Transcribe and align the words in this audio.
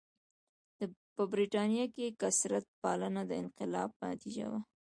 په 1.15 1.23
برېټانیا 1.31 1.85
کې 1.95 2.15
کثرت 2.21 2.65
پالنه 2.81 3.21
د 3.29 3.31
انقلاب 3.43 3.89
نتیجه 4.11 4.45
وه. 4.51 4.59